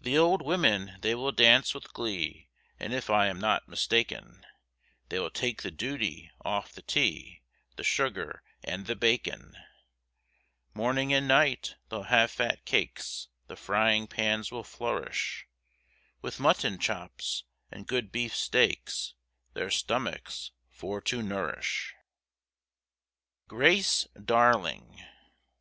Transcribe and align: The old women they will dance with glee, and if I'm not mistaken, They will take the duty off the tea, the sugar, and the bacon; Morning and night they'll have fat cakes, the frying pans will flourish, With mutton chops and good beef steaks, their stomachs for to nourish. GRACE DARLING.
The 0.00 0.18
old 0.18 0.42
women 0.42 0.98
they 1.02 1.14
will 1.14 1.30
dance 1.30 1.72
with 1.72 1.92
glee, 1.92 2.48
and 2.80 2.92
if 2.92 3.08
I'm 3.08 3.38
not 3.40 3.68
mistaken, 3.68 4.44
They 5.08 5.20
will 5.20 5.30
take 5.30 5.62
the 5.62 5.70
duty 5.70 6.32
off 6.44 6.72
the 6.72 6.82
tea, 6.82 7.42
the 7.76 7.84
sugar, 7.84 8.42
and 8.64 8.86
the 8.86 8.96
bacon; 8.96 9.56
Morning 10.74 11.12
and 11.14 11.28
night 11.28 11.76
they'll 11.90 12.02
have 12.02 12.32
fat 12.32 12.64
cakes, 12.64 13.28
the 13.46 13.54
frying 13.54 14.08
pans 14.08 14.50
will 14.50 14.64
flourish, 14.64 15.46
With 16.22 16.40
mutton 16.40 16.80
chops 16.80 17.44
and 17.70 17.86
good 17.86 18.10
beef 18.10 18.34
steaks, 18.34 19.14
their 19.54 19.70
stomachs 19.70 20.50
for 20.72 21.00
to 21.02 21.22
nourish. 21.22 21.94
GRACE 23.46 24.08
DARLING. 24.20 25.04